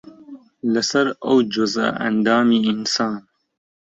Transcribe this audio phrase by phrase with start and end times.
[0.73, 3.15] لەسەر ئەو جوزئە ئەندامی ئینسان